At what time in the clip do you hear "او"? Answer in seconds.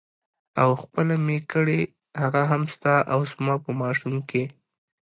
0.61-0.69, 3.13-3.19